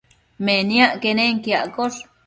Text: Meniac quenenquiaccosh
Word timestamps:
Meniac 0.45 0.93
quenenquiaccosh 1.01 1.99